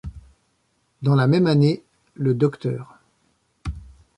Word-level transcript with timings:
Dans 1.03 1.13
la 1.13 1.27
même 1.27 1.45
année, 1.45 1.83
le 2.15 2.33
Dr. 2.33 2.89